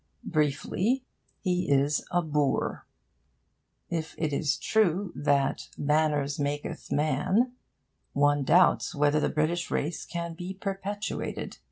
Briefly, 0.25 1.03
he 1.41 1.69
is 1.69 2.03
a 2.09 2.23
boor. 2.23 2.87
If 3.91 4.15
it 4.17 4.33
is 4.33 4.57
true 4.57 5.13
that 5.15 5.69
'manners 5.77 6.39
makyth 6.39 6.91
man,' 6.91 7.51
one 8.13 8.43
doubts 8.43 8.95
whether 8.95 9.19
the 9.19 9.29
British 9.29 9.69
race 9.69 10.07
can 10.07 10.33
be 10.33 10.55
perpetuated. 10.55 11.59